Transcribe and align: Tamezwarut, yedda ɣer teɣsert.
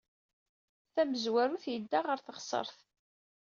Tamezwarut, 0.93 1.65
yedda 1.71 1.99
ɣer 2.07 2.19
teɣsert. 2.21 2.77